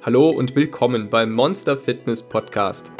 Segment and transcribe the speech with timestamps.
[0.00, 2.92] Hallo und willkommen beim Monster Fitness Podcast.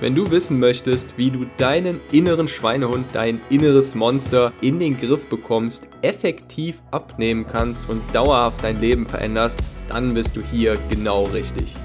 [0.00, 5.26] Wenn du wissen möchtest, wie du deinen inneren Schweinehund, dein inneres Monster in den Griff
[5.26, 11.76] bekommst, effektiv abnehmen kannst und dauerhaft dein Leben veränderst, dann bist du hier genau richtig.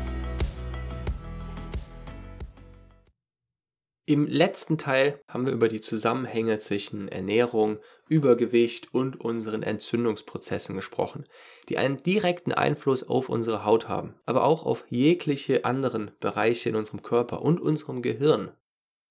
[4.09, 11.25] Im letzten Teil haben wir über die Zusammenhänge zwischen Ernährung, Übergewicht und unseren Entzündungsprozessen gesprochen,
[11.67, 16.77] die einen direkten Einfluss auf unsere Haut haben, aber auch auf jegliche anderen Bereiche in
[16.77, 18.53] unserem Körper und unserem Gehirn.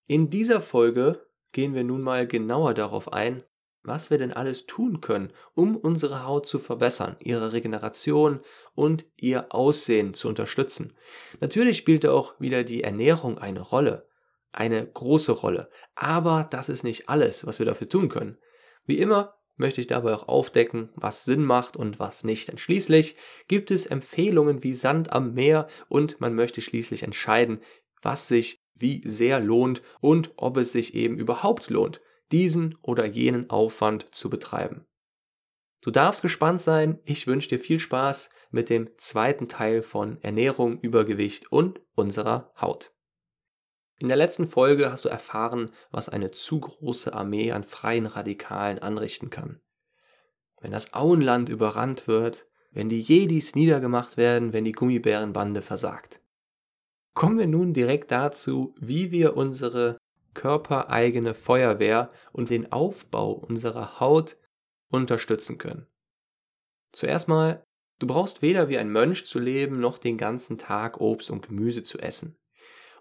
[0.06, 3.44] In dieser Folge gehen wir nun mal genauer darauf ein,
[3.82, 8.40] was wir denn alles tun können, um unsere Haut zu verbessern, ihre Regeneration
[8.74, 10.94] und ihr Aussehen zu unterstützen.
[11.40, 14.08] Natürlich spielt auch wieder die Ernährung eine Rolle
[14.52, 15.68] eine große Rolle.
[15.94, 18.38] Aber das ist nicht alles, was wir dafür tun können.
[18.86, 22.48] Wie immer möchte ich dabei auch aufdecken, was Sinn macht und was nicht.
[22.48, 23.16] Denn schließlich
[23.48, 27.60] gibt es Empfehlungen wie Sand am Meer und man möchte schließlich entscheiden,
[28.02, 32.00] was sich wie sehr lohnt und ob es sich eben überhaupt lohnt,
[32.32, 34.86] diesen oder jenen Aufwand zu betreiben.
[35.80, 36.98] Du darfst gespannt sein.
[37.04, 42.92] Ich wünsche dir viel Spaß mit dem zweiten Teil von Ernährung, Übergewicht und unserer Haut.
[43.98, 48.78] In der letzten Folge hast du erfahren, was eine zu große Armee an freien Radikalen
[48.78, 49.60] anrichten kann.
[50.60, 56.20] Wenn das Auenland überrannt wird, wenn die Jedis niedergemacht werden, wenn die Gummibärenbande versagt.
[57.14, 59.96] Kommen wir nun direkt dazu, wie wir unsere
[60.34, 64.36] körpereigene Feuerwehr und den Aufbau unserer Haut
[64.90, 65.86] unterstützen können.
[66.92, 67.64] Zuerst mal,
[67.98, 71.82] du brauchst weder wie ein Mönch zu leben, noch den ganzen Tag Obst und Gemüse
[71.82, 72.36] zu essen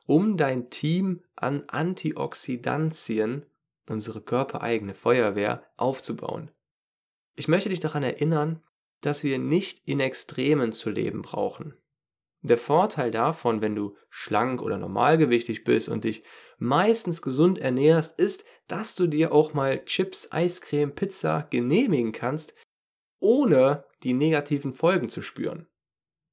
[0.05, 3.45] um dein Team an Antioxidantien,
[3.87, 6.51] unsere körpereigene Feuerwehr, aufzubauen.
[7.35, 8.63] Ich möchte dich daran erinnern,
[9.01, 11.75] dass wir nicht in Extremen zu leben brauchen.
[12.41, 16.23] Der Vorteil davon, wenn du schlank oder normalgewichtig bist und dich
[16.59, 22.53] meistens gesund ernährst, ist, dass du dir auch mal Chips, Eiscreme, Pizza genehmigen kannst,
[23.19, 25.67] ohne die negativen Folgen zu spüren.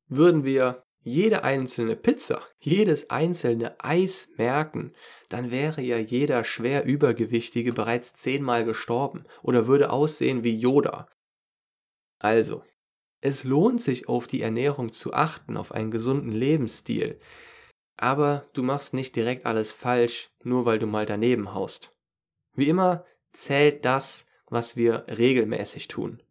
[0.06, 4.92] Würden wir jede einzelne Pizza, jedes einzelne Eis merken,
[5.28, 11.08] dann wäre ja jeder schwer Übergewichtige bereits zehnmal gestorben oder würde aussehen wie Yoda.
[12.18, 12.62] Also,
[13.20, 17.19] es lohnt sich auf die Ernährung zu achten, auf einen gesunden Lebensstil.
[17.96, 21.94] Aber du machst nicht direkt alles falsch, nur weil du mal daneben haust.
[22.54, 26.22] Wie immer zählt das, was wir regelmäßig tun.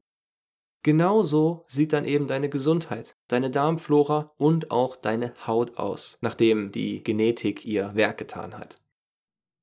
[0.83, 7.03] Genauso sieht dann eben deine Gesundheit, deine Darmflora und auch deine Haut aus, nachdem die
[7.03, 8.81] Genetik ihr Werk getan hat.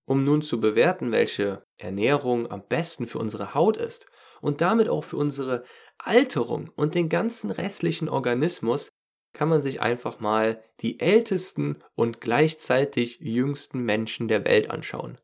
[0.04, 4.06] Um nun zu bewerten, welche Ernährung am besten für unsere Haut ist
[4.40, 5.64] und damit auch für unsere
[5.98, 8.90] Alterung und den ganzen restlichen Organismus,
[9.32, 15.18] kann man sich einfach mal die ältesten und gleichzeitig jüngsten Menschen der Welt anschauen.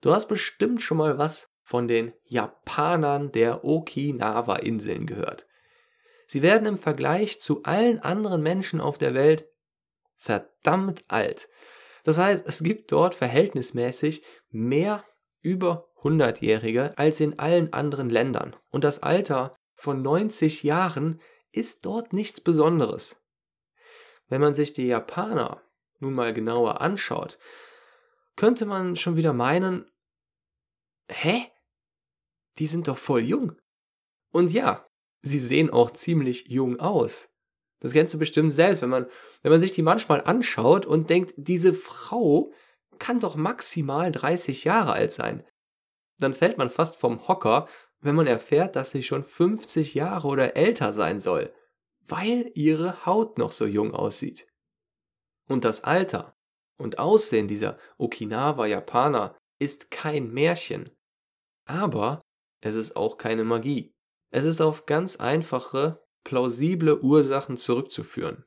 [0.00, 5.46] Du hast bestimmt schon mal was von den Japanern der Okinawa-Inseln gehört.
[6.26, 9.48] Sie werden im Vergleich zu allen anderen Menschen auf der Welt
[10.16, 11.48] verdammt alt.
[12.02, 15.04] Das heißt, es gibt dort verhältnismäßig mehr
[15.42, 18.56] über 100-Jährige als in allen anderen Ländern.
[18.70, 21.20] Und das Alter von 90 Jahren
[21.52, 23.22] ist dort nichts Besonderes.
[24.28, 25.62] Wenn man sich die Japaner
[26.00, 27.38] nun mal genauer anschaut,
[28.34, 29.88] könnte man schon wieder meinen,
[31.08, 31.46] hä?
[32.58, 33.52] Die sind doch voll jung.
[34.32, 34.86] Und ja,
[35.22, 37.28] sie sehen auch ziemlich jung aus.
[37.80, 39.06] Das kennst du bestimmt selbst, wenn man,
[39.42, 42.52] wenn man sich die manchmal anschaut und denkt, diese Frau
[42.98, 45.44] kann doch maximal 30 Jahre alt sein.
[46.18, 47.66] Dann fällt man fast vom Hocker,
[48.00, 51.52] wenn man erfährt, dass sie schon 50 Jahre oder älter sein soll,
[52.06, 54.46] weil ihre Haut noch so jung aussieht.
[55.48, 56.36] Und das Alter
[56.78, 60.90] und Aussehen dieser Okinawa-Japaner ist kein Märchen.
[61.66, 62.20] Aber
[62.60, 63.94] es ist auch keine Magie.
[64.30, 68.44] Es ist auf ganz einfache, plausible Ursachen zurückzuführen.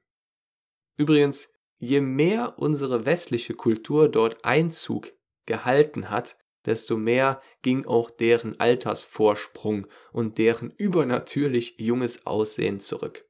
[0.97, 5.11] Übrigens, je mehr unsere westliche Kultur dort Einzug
[5.45, 13.27] gehalten hat, desto mehr ging auch deren Altersvorsprung und deren übernatürlich junges Aussehen zurück.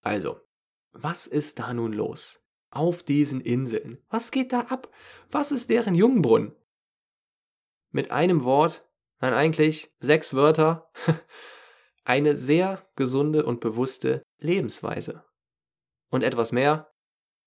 [0.00, 0.40] Also,
[0.92, 2.42] was ist da nun los?
[2.70, 4.02] Auf diesen Inseln.
[4.08, 4.92] Was geht da ab?
[5.30, 6.57] Was ist deren Jungbrunnen?
[7.90, 8.88] Mit einem Wort,
[9.20, 10.90] nein eigentlich sechs Wörter,
[12.04, 15.24] eine sehr gesunde und bewusste Lebensweise.
[16.10, 16.90] Und etwas mehr,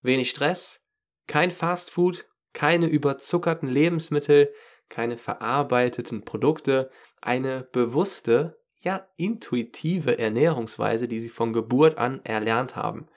[0.02, 0.82] wenig Stress,
[1.28, 4.54] kein Fastfood, keine überzuckerten Lebensmittel,
[4.90, 6.92] keine verarbeiteten Produkte,
[7.22, 13.08] eine bewusste, ja intuitive Ernährungsweise, die sie von Geburt an erlernt haben.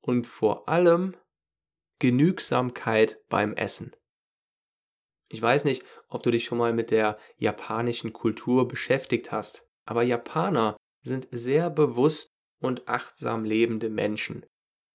[0.00, 1.16] Und vor allem
[1.98, 3.94] Genügsamkeit beim Essen.
[5.32, 10.02] Ich weiß nicht, ob du dich schon mal mit der japanischen Kultur beschäftigt hast, aber
[10.02, 12.30] Japaner sind sehr bewusst
[12.60, 14.44] und achtsam lebende Menschen.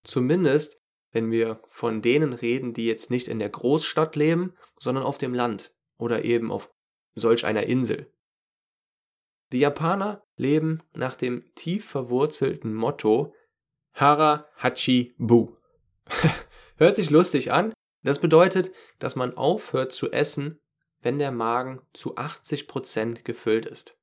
[0.03, 0.77] Zumindest,
[1.11, 5.33] wenn wir von denen reden, die jetzt nicht in der Großstadt leben, sondern auf dem
[5.33, 6.71] Land oder eben auf
[7.15, 8.13] solch einer Insel.
[9.51, 13.33] Die Japaner leben nach dem tief verwurzelten Motto
[13.93, 15.55] Hara Hachi Bu.
[16.77, 17.73] Hört sich lustig an.
[18.07, 20.61] Das bedeutet, dass man aufhört zu essen,
[21.01, 23.97] wenn der Magen zu 80% gefüllt ist.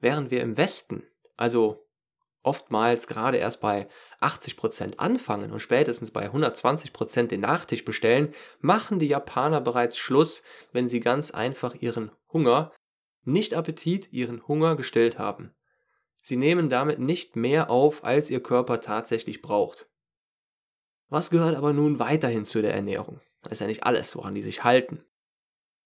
[0.00, 1.04] Während wir im Westen,
[1.36, 1.88] also
[2.42, 3.86] oftmals gerade erst bei
[4.20, 10.42] 80% anfangen und spätestens bei 120% den Nachtisch bestellen, machen die Japaner bereits Schluss,
[10.72, 12.72] wenn sie ganz einfach ihren Hunger,
[13.22, 15.54] nicht Appetit, ihren Hunger gestillt haben.
[16.20, 19.88] Sie nehmen damit nicht mehr auf, als ihr Körper tatsächlich braucht.
[21.08, 23.20] Was gehört aber nun weiterhin zu der Ernährung?
[23.42, 25.04] Das ist ja nicht alles, woran die sich halten.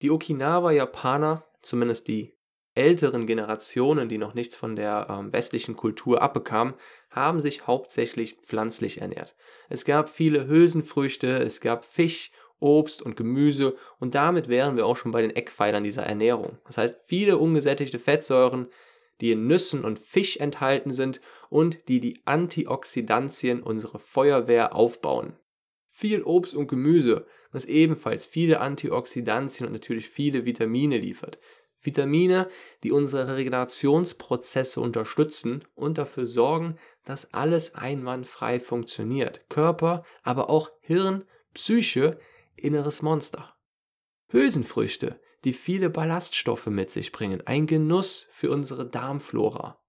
[0.03, 2.35] Die Okinawa-Japaner, zumindest die
[2.75, 6.75] älteren Generationen, die noch nichts von der ähm, westlichen Kultur abbekamen,
[7.11, 9.35] haben sich hauptsächlich pflanzlich ernährt.
[9.69, 12.31] Es gab viele Hülsenfrüchte, es gab Fisch,
[12.61, 16.59] Obst und Gemüse und damit wären wir auch schon bei den Eckpfeilern dieser Ernährung.
[16.65, 18.69] Das heißt, viele ungesättigte Fettsäuren,
[19.21, 25.37] die in Nüssen und Fisch enthalten sind und die die Antioxidantien unserer Feuerwehr aufbauen.
[25.87, 31.39] Viel Obst und Gemüse, das ebenfalls viele Antioxidantien und natürlich viele Vitamine liefert.
[31.83, 32.49] Vitamine,
[32.83, 39.49] die unsere Regenerationsprozesse unterstützen und dafür sorgen, dass alles einwandfrei funktioniert.
[39.49, 41.25] Körper, aber auch Hirn,
[41.55, 42.19] Psyche,
[42.57, 43.57] inneres Monster.
[44.29, 49.81] Hülsenfrüchte, die viele Ballaststoffe mit sich bringen, ein Genuss für unsere Darmflora.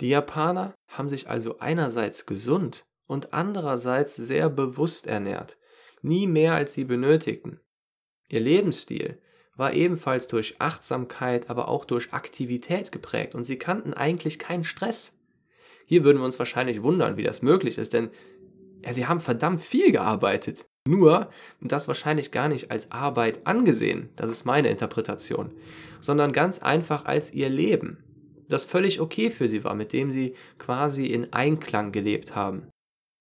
[0.00, 5.56] Die Japaner haben sich also einerseits gesund und andererseits sehr bewusst ernährt,
[6.02, 7.60] nie mehr als sie benötigten.
[8.28, 9.20] Ihr Lebensstil
[9.56, 15.18] war ebenfalls durch Achtsamkeit, aber auch durch Aktivität geprägt und sie kannten eigentlich keinen Stress.
[15.86, 18.10] Hier würden wir uns wahrscheinlich wundern, wie das möglich ist, denn
[18.82, 20.66] ja, sie haben verdammt viel gearbeitet.
[20.88, 21.30] Nur,
[21.60, 25.52] das wahrscheinlich gar nicht als Arbeit angesehen, das ist meine Interpretation,
[26.00, 27.98] sondern ganz einfach als ihr Leben,
[28.48, 32.68] das völlig okay für sie war, mit dem sie quasi in Einklang gelebt haben.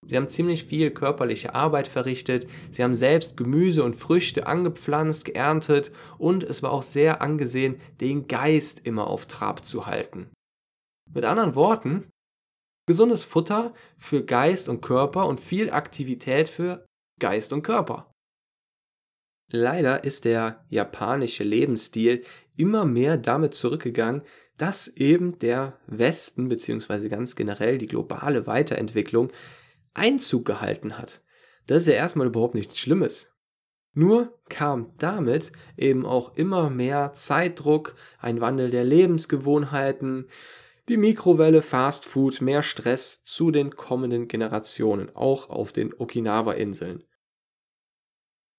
[0.08, 5.92] Sie haben ziemlich viel körperliche Arbeit verrichtet, sie haben selbst Gemüse und Früchte angepflanzt, geerntet
[6.18, 10.30] und es war auch sehr angesehen, den Geist immer auf Trab zu halten.
[11.14, 12.08] Mit anderen Worten,
[12.88, 16.86] gesundes Futter für Geist und Körper und viel Aktivität für
[17.20, 18.14] Geist und Körper.
[19.52, 22.24] Leider ist der japanische Lebensstil
[22.56, 24.22] immer mehr damit zurückgegangen,
[24.58, 27.08] dass eben der Westen bzw.
[27.08, 29.32] ganz generell die globale Weiterentwicklung
[29.94, 31.24] Einzug gehalten hat.
[31.66, 33.30] Das ist ja erstmal überhaupt nichts Schlimmes.
[33.94, 40.28] Nur kam damit eben auch immer mehr Zeitdruck, ein Wandel der Lebensgewohnheiten,
[40.90, 47.04] die Mikrowelle, Fast Food, mehr Stress zu den kommenden Generationen, auch auf den Okinawa-Inseln.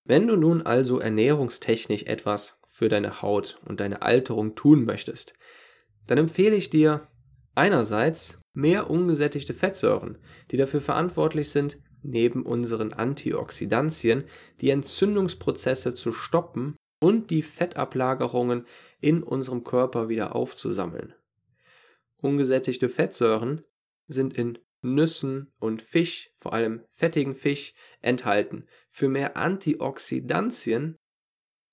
[0.03, 5.33] Wenn du nun also ernährungstechnisch etwas für deine Haut und deine Alterung tun möchtest,
[6.07, 7.07] dann empfehle ich dir
[7.55, 10.17] einerseits mehr ungesättigte Fettsäuren,
[10.49, 14.23] die dafür verantwortlich sind, neben unseren Antioxidantien
[14.59, 18.65] die Entzündungsprozesse zu stoppen und die Fettablagerungen
[18.99, 21.13] in unserem Körper wieder aufzusammeln.
[22.17, 23.61] Ungesättigte Fettsäuren
[24.07, 28.67] sind in Nüssen und Fisch, vor allem fettigen Fisch, enthalten.
[28.89, 30.97] Für mehr Antioxidantien,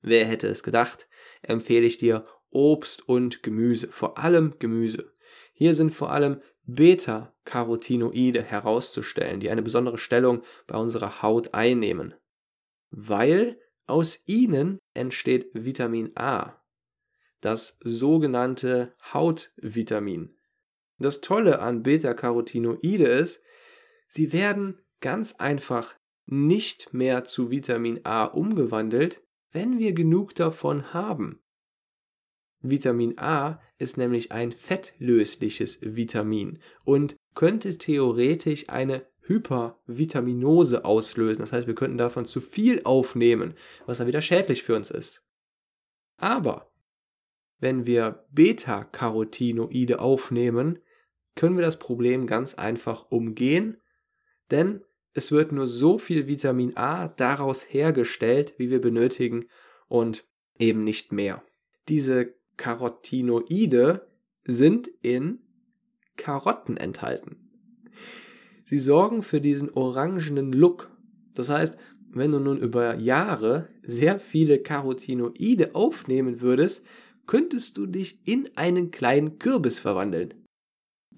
[0.01, 1.09] wer hätte es gedacht,
[1.43, 5.13] empfehle ich dir Obst und Gemüse, vor allem Gemüse.
[5.53, 12.15] Hier sind vor allem Beta-Carotinoide herauszustellen, die eine besondere Stellung bei unserer Haut einnehmen.
[12.91, 16.63] Weil aus ihnen entsteht Vitamin A,
[17.41, 20.38] das sogenannte Hautvitamin.
[20.99, 23.41] Das Tolle an Beta-Carotinoide ist,
[24.09, 31.41] sie werden ganz einfach nicht mehr zu Vitamin A umgewandelt, wenn wir genug davon haben.
[32.61, 41.41] Vitamin A ist nämlich ein fettlösliches Vitamin und könnte theoretisch eine Hypervitaminose auslösen.
[41.41, 43.55] Das heißt, wir könnten davon zu viel aufnehmen,
[43.87, 45.23] was dann wieder schädlich für uns ist.
[46.17, 46.73] Aber
[47.61, 50.81] wenn wir Beta-Carotinoide aufnehmen,
[51.39, 53.77] können wir das Problem ganz einfach umgehen,
[54.51, 54.83] denn
[55.15, 59.45] es wird nur so viel Vitamin A daraus hergestellt, wie wir benötigen
[59.87, 60.27] und
[60.59, 61.45] eben nicht mehr.
[61.89, 64.09] Diese Carotinoide
[64.45, 65.39] sind in
[66.17, 67.37] Karotten enthalten.
[68.65, 70.91] Sie sorgen für diesen orangenen Look.
[71.35, 71.79] Das heißt,
[72.11, 76.85] wenn du nun über Jahre sehr viele Carotinoide aufnehmen würdest,
[77.29, 80.35] könntest du dich in einen kleinen Kürbis verwandeln.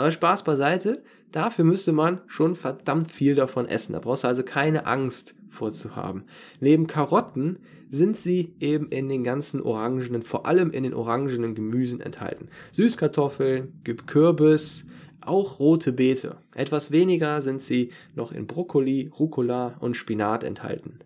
[0.00, 3.92] Aber Spaß beiseite, dafür müsste man schon verdammt viel davon essen.
[3.92, 6.24] Da brauchst du also keine Angst vorzuhaben.
[6.58, 7.58] Neben Karotten
[7.90, 12.48] sind sie eben in den ganzen orangenen, vor allem in den orangenen Gemüsen enthalten.
[12.72, 14.86] Süßkartoffeln, Kürbis,
[15.20, 16.38] auch rote Beete.
[16.54, 21.00] Etwas weniger sind sie noch in Brokkoli, Rucola und Spinat enthalten.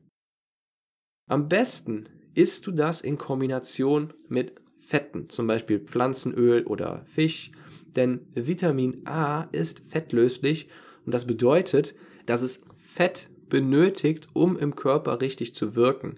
[1.29, 7.51] Am besten isst du das in Kombination mit Fetten, zum Beispiel Pflanzenöl oder Fisch,
[7.97, 10.69] denn Vitamin A ist fettlöslich
[11.07, 11.95] und das bedeutet,
[12.27, 16.15] dass es Fett benötigt, um im Körper richtig zu wirken.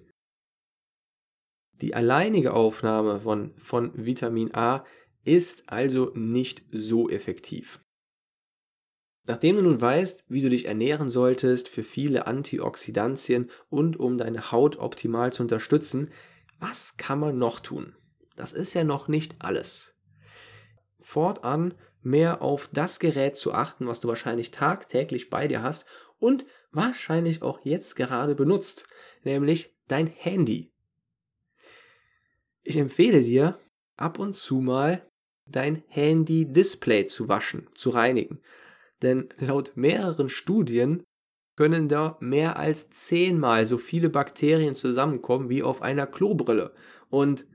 [1.81, 4.85] Die alleinige Aufnahme von, von Vitamin A
[5.25, 7.81] ist also nicht so effektiv.
[9.27, 14.53] Nachdem du nun weißt, wie du dich ernähren solltest für viele Antioxidantien und um deine
[14.53, 16.11] Haut optimal zu unterstützen,
[16.61, 17.97] was kann man noch tun?
[18.37, 19.96] Das ist ja noch nicht alles.
[21.07, 21.73] Fortan
[22.03, 25.87] mehr auf das Gerät zu achten, was du wahrscheinlich tagtäglich bei dir hast
[26.19, 28.87] und wahrscheinlich auch jetzt gerade benutzt,
[29.23, 30.73] nämlich dein Handy.
[32.65, 33.57] Ich empfehle dir,
[33.97, 35.09] ab und zu mal
[35.47, 38.41] dein Handy-Display zu waschen, zu reinigen.
[39.01, 41.05] Denn laut mehreren Studien
[41.55, 46.75] können da mehr als zehnmal so viele Bakterien zusammenkommen wie auf einer Klobrille.
[47.11, 47.47] Und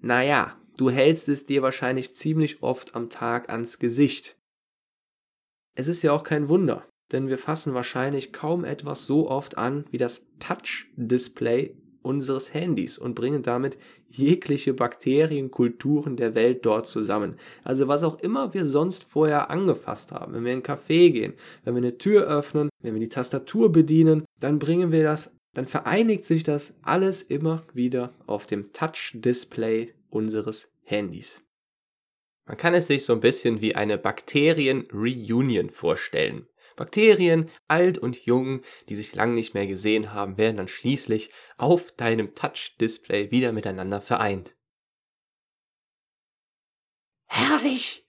[0.00, 4.36] naja, du hältst es dir wahrscheinlich ziemlich oft am Tag ans Gesicht.
[5.76, 9.84] Es ist ja auch kein Wunder, denn wir fassen wahrscheinlich kaum etwas so oft an
[9.90, 13.78] wie das Touch-Display unseres Handys und bringen damit
[14.08, 17.36] jegliche Bakterienkulturen der Welt dort zusammen.
[17.64, 21.32] Also was auch immer wir sonst vorher angefasst haben, wenn wir in einen Café gehen,
[21.64, 25.66] wenn wir eine Tür öffnen, wenn wir die Tastatur bedienen, dann bringen wir das, dann
[25.66, 31.42] vereinigt sich das alles immer wieder auf dem Touch-Display unseres Handys.
[32.46, 36.46] Man kann es sich so ein bisschen wie eine Bakterien-Reunion vorstellen.
[36.76, 41.92] Bakterien, alt und jung, die sich lang nicht mehr gesehen haben, werden dann schließlich auf
[41.92, 44.56] deinem Touch-Display wieder miteinander vereint.
[47.26, 48.06] Herrlich!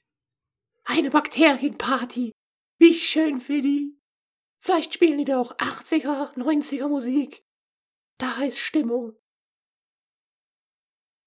[0.83, 2.31] Eine Bakterienparty!
[2.77, 3.97] Wie schön für die!
[4.59, 7.45] Vielleicht spielen die da auch 80er, 90er Musik.
[8.17, 9.15] Da ist Stimmung.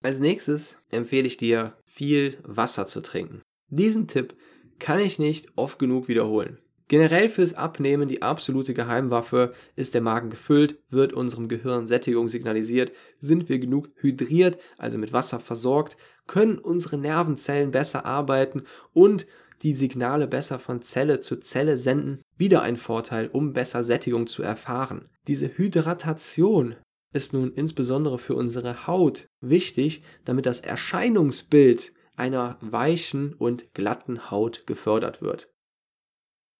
[0.02, 3.42] Als nächstes empfehle ich dir, viel Wasser zu trinken.
[3.68, 4.36] Diesen Tipp
[4.78, 6.58] kann ich nicht oft genug wiederholen.
[6.86, 12.92] Generell fürs Abnehmen die absolute Geheimwaffe ist der Magen gefüllt, wird unserem Gehirn Sättigung signalisiert,
[13.20, 18.62] sind wir genug hydriert, also mit Wasser versorgt, können unsere Nervenzellen besser arbeiten
[18.94, 19.26] und
[19.62, 24.42] die Signale besser von Zelle zu Zelle senden, wieder ein Vorteil, um besser Sättigung zu
[24.42, 25.10] erfahren.
[25.26, 26.76] Diese Hydratation
[27.12, 34.66] ist nun insbesondere für unsere Haut wichtig, damit das Erscheinungsbild einer weichen und glatten Haut
[34.66, 35.52] gefördert wird.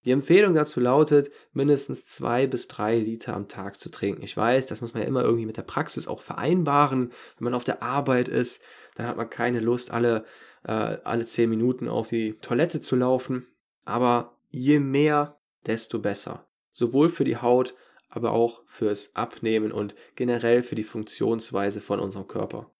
[0.05, 4.23] Die Empfehlung dazu lautet, mindestens zwei bis drei Liter am Tag zu trinken.
[4.23, 7.11] Ich weiß, das muss man ja immer irgendwie mit der Praxis auch vereinbaren.
[7.37, 8.63] Wenn man auf der Arbeit ist,
[8.95, 10.25] dann hat man keine Lust, alle,
[10.63, 13.49] äh, alle zehn Minuten auf die Toilette zu laufen.
[13.85, 16.49] Aber je mehr, desto besser.
[16.73, 17.75] Sowohl für die Haut,
[18.09, 22.71] aber auch fürs Abnehmen und generell für die Funktionsweise von unserem Körper.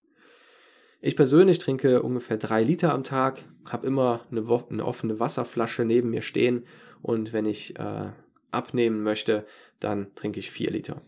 [1.01, 6.11] Ich persönlich trinke ungefähr drei Liter am Tag, habe immer eine, eine offene Wasserflasche neben
[6.11, 6.65] mir stehen
[7.03, 8.11] und wenn ich äh,
[8.51, 9.47] abnehmen möchte,
[9.79, 11.03] dann trinke ich 4 Liter.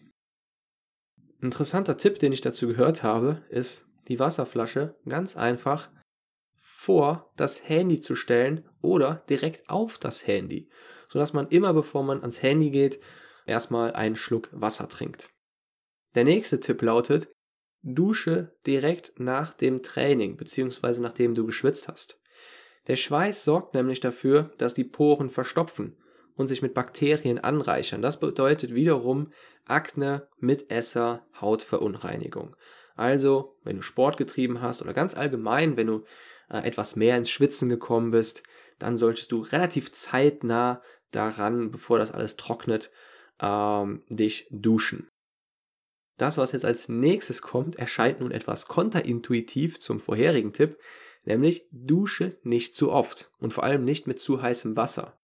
[1.41, 5.91] Ein interessanter Tipp, den ich dazu gehört habe, ist, die Wasserflasche ganz einfach
[6.57, 10.69] vor das Handy zu stellen oder direkt auf das Handy,
[11.09, 13.01] sodass man immer bevor man ans Handy geht,
[13.51, 15.31] erstmal einen Schluck Wasser trinkt.
[16.15, 17.31] Der nächste Tipp lautet,
[17.83, 21.01] dusche direkt nach dem Training bzw.
[21.01, 22.19] nachdem du geschwitzt hast.
[22.87, 25.97] Der Schweiß sorgt nämlich dafür, dass die Poren verstopfen
[26.35, 28.03] und sich mit Bakterien anreichern.
[28.03, 29.33] Das bedeutet wiederum
[29.67, 32.57] Akne, Mitesser, Hautverunreinigung.
[32.97, 36.05] Also, wenn du Sport getrieben hast oder ganz allgemein, wenn du
[36.51, 38.43] äh, etwas mehr ins Schwitzen gekommen bist,
[38.79, 42.91] dann solltest du relativ zeitnah daran, bevor das alles trocknet,
[43.41, 45.09] ähm, dich duschen.
[46.19, 50.79] Das, was jetzt als nächstes kommt, erscheint nun etwas kontraintuitiv zum vorherigen Tipp,
[51.25, 55.19] nämlich dusche nicht zu oft und vor allem nicht mit zu heißem Wasser.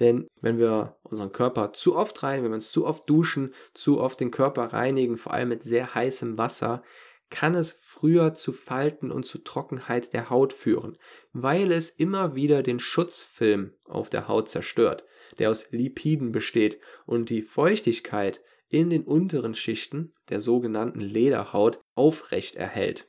[0.00, 4.00] Denn wenn wir unseren Körper zu oft rein, wenn wir uns zu oft duschen, zu
[4.00, 6.82] oft den Körper reinigen, vor allem mit sehr heißem Wasser,
[7.32, 10.96] kann es früher zu Falten und zu Trockenheit der Haut führen,
[11.32, 15.04] weil es immer wieder den Schutzfilm auf der Haut zerstört,
[15.38, 22.54] der aus Lipiden besteht und die Feuchtigkeit in den unteren Schichten der sogenannten Lederhaut aufrecht
[22.54, 23.08] erhält.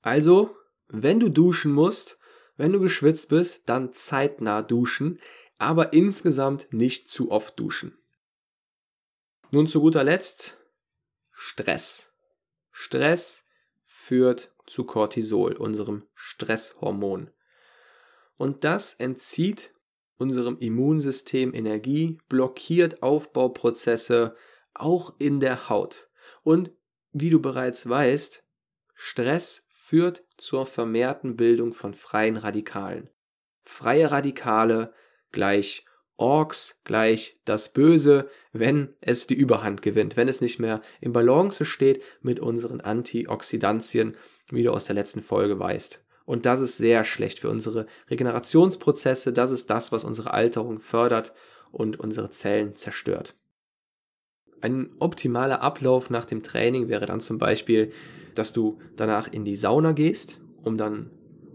[0.00, 0.56] Also,
[0.88, 2.18] wenn du duschen musst,
[2.56, 5.18] wenn du geschwitzt bist, dann zeitnah duschen,
[5.58, 7.98] aber insgesamt nicht zu oft duschen.
[9.50, 10.58] Nun zu guter Letzt
[11.32, 12.11] Stress.
[12.72, 13.46] Stress
[13.84, 17.30] führt zu Cortisol, unserem Stresshormon.
[18.36, 19.72] Und das entzieht
[20.16, 24.34] unserem Immunsystem Energie, blockiert Aufbauprozesse
[24.74, 26.08] auch in der Haut.
[26.42, 26.70] Und
[27.12, 28.44] wie du bereits weißt,
[28.94, 33.10] Stress führt zur vermehrten Bildung von freien Radikalen.
[33.62, 34.94] Freie Radikale
[35.30, 35.84] gleich
[36.22, 41.64] Orks gleich das Böse, wenn es die Überhand gewinnt, wenn es nicht mehr im Balance
[41.64, 44.16] steht mit unseren Antioxidantien,
[44.52, 46.04] wie du aus der letzten Folge weißt.
[46.24, 51.32] Und das ist sehr schlecht für unsere Regenerationsprozesse, das ist das, was unsere Alterung fördert
[51.72, 53.34] und unsere Zellen zerstört.
[54.60, 57.90] Ein optimaler Ablauf nach dem Training wäre dann zum Beispiel,
[58.36, 61.10] dass du danach in die Sauna gehst, um dann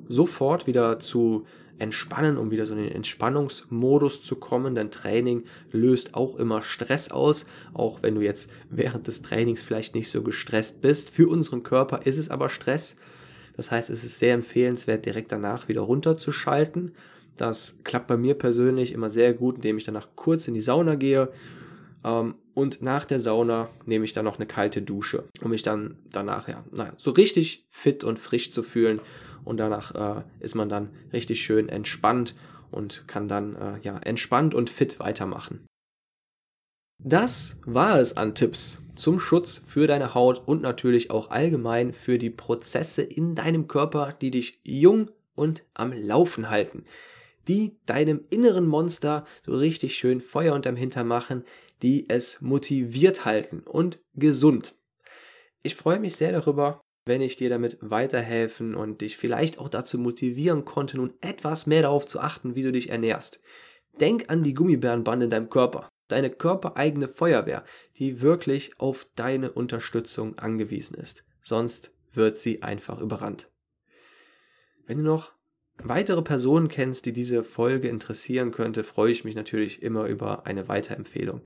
[0.10, 1.46] sofort wieder zu
[1.80, 4.76] entspannen, um wieder so in den Entspannungsmodus zu kommen.
[4.76, 9.96] Dein Training löst auch immer Stress aus, auch wenn du jetzt während des Trainings vielleicht
[9.96, 11.10] nicht so gestresst bist.
[11.10, 12.98] Für unseren Körper ist es aber Stress.
[13.56, 16.94] Das heißt, es ist sehr empfehlenswert, direkt danach wieder runterzuschalten.
[17.36, 20.96] Das klappt bei mir persönlich immer sehr gut, indem ich danach kurz in die Sauna
[20.96, 21.30] gehe
[22.08, 26.48] und nach der Sauna nehme ich dann noch eine kalte Dusche, um mich dann danach
[26.48, 29.02] ja, naja, so richtig fit und frisch zu fühlen.
[29.44, 32.36] Und danach äh, ist man dann richtig schön entspannt
[32.72, 35.66] und kann dann äh, ja entspannt und fit weitermachen.
[37.04, 42.18] Das war es an Tipps zum Schutz für deine Haut und natürlich auch allgemein für
[42.18, 46.84] die Prozesse in deinem Körper, die dich jung und am Laufen halten
[47.48, 51.44] die deinem inneren Monster so richtig schön Feuer unterm Hintern machen,
[51.82, 54.76] die es motiviert halten und gesund.
[55.64, 59.98] Ich freue mich sehr darüber, wenn ich dir damit weiterhelfen und dich vielleicht auch dazu
[59.98, 63.40] motivieren konnte, nun etwas mehr darauf zu achten, wie du dich ernährst.
[64.00, 67.64] Denk an die Gummibärenbande in deinem Körper, deine körpereigene Feuerwehr,
[67.98, 71.24] die wirklich auf deine Unterstützung angewiesen ist.
[71.42, 73.50] Sonst wird sie einfach überrannt.
[74.86, 75.37] Wenn du noch
[75.84, 80.68] weitere Personen kennst, die diese Folge interessieren könnte, freue ich mich natürlich immer über eine
[80.68, 81.44] Weiterempfehlung.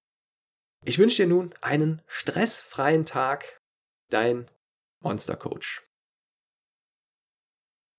[0.84, 3.62] Ich wünsche dir nun einen stressfreien Tag,
[4.10, 4.50] dein
[5.00, 5.84] Monster Coach.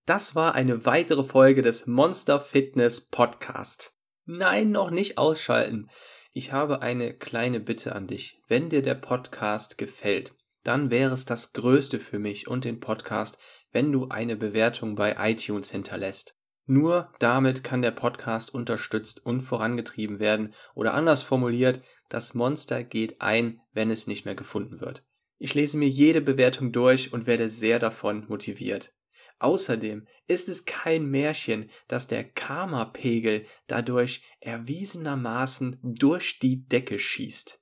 [0.05, 3.97] Das war eine weitere Folge des Monster Fitness Podcast.
[4.25, 5.89] Nein, noch nicht ausschalten.
[6.33, 8.41] Ich habe eine kleine Bitte an dich.
[8.49, 13.39] Wenn dir der Podcast gefällt, dann wäre es das Größte für mich und den Podcast,
[13.73, 16.39] wenn du eine Bewertung bei iTunes hinterlässt.
[16.67, 23.21] Nur damit kann der Podcast unterstützt und vorangetrieben werden oder anders formuliert, das Monster geht
[23.21, 25.05] ein, wenn es nicht mehr gefunden wird.
[25.39, 28.95] Ich lese mir jede Bewertung durch und werde sehr davon motiviert.
[29.41, 37.62] Außerdem ist es kein Märchen, dass der Karma-Pegel dadurch erwiesenermaßen durch die Decke schießt.